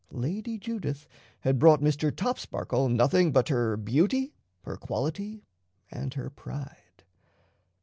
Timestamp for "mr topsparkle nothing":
1.79-3.31